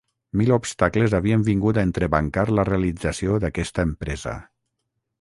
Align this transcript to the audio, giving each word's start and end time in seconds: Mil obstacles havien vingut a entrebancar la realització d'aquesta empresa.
Mil 0.39 0.53
obstacles 0.53 1.13
havien 1.17 1.43
vingut 1.51 1.79
a 1.81 1.85
entrebancar 1.89 2.47
la 2.61 2.67
realització 2.73 3.39
d'aquesta 3.45 3.89
empresa. 3.93 4.39